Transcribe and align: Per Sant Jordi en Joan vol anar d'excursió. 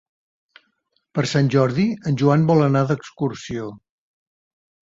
Per 1.17 1.25
Sant 1.31 1.51
Jordi 1.57 1.85
en 2.13 2.17
Joan 2.23 2.47
vol 2.53 2.65
anar 2.71 2.83
d'excursió. 2.93 3.71